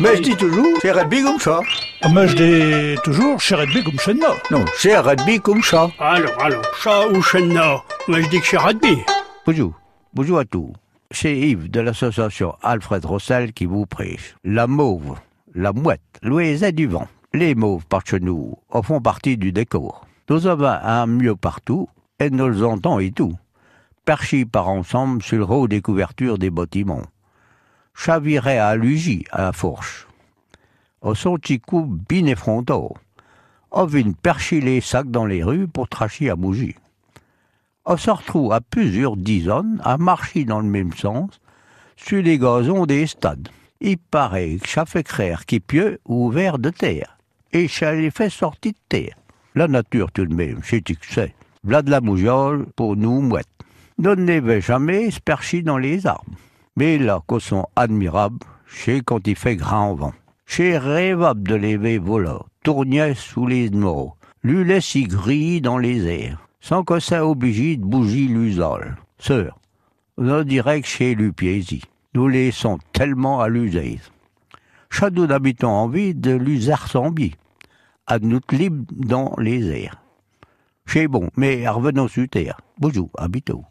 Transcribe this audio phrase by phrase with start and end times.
[0.00, 1.60] Mais je dis toujours, c'est rugby comme ça.
[2.14, 4.36] Mais je dis toujours, chez Redby comme moi.
[4.52, 5.90] Non, c'est rugby comme ça.
[5.98, 8.98] Alors, alors, chat ou chenna Moi, je dis que c'est rugby.
[9.44, 9.72] Bonjour.
[10.14, 10.72] Bonjour à tous.
[11.10, 14.36] C'est Yves de l'association Alfred Rossel qui vous prêche.
[14.44, 15.16] La mauve,
[15.54, 17.08] la mouette, l'oiset du vent.
[17.34, 20.06] Les mauves par chez nous en font partie du décor.
[20.30, 21.88] Nous avons un mieux partout
[22.20, 23.34] et nous les entendons et tout.
[24.04, 27.02] Perchis par ensemble sur le haut des couvertures des bâtiments.
[28.00, 30.06] Chavirait à l'ugie à la fourche.
[31.02, 32.94] Au son petit coup bin effrontant.
[33.72, 36.76] On vient percher les sacs dans les rues pour tracher à bougie.
[37.84, 41.40] On se retrouve à plusieurs dizaines à marcher dans le même sens
[41.96, 43.48] sur les gazons des stades.
[43.80, 47.18] Il paraît que fait craire qui pieux ou vert de terre,
[47.52, 49.16] et ça les fait sortir de terre.
[49.56, 51.34] La nature tout de même, c'est que c'est.
[51.64, 53.48] V'là de la mougeole pour nous mouettes.
[53.98, 56.30] N'avons jamais se dans les arbres.
[56.78, 60.12] Mais qu'aux sont admirables, c'est quand il fait grand vent.
[60.46, 66.06] C'est rêvable de lever volant, tournait sous les moraux, lui laisse y griller dans les
[66.06, 68.94] airs, sans que ça oblige de bouger l'usole.
[69.18, 69.58] Sœur,
[70.18, 71.82] on dirait que chez l'upiésie,
[72.14, 74.12] nous laissons tellement à l'usaise.
[74.88, 77.34] Chacun d'habitants envie de l'user ressembler,
[78.06, 80.00] à nous libre dans les airs.
[80.86, 82.60] C'est bon, mais revenons sur terre.
[82.78, 83.68] Bonjour, habitants.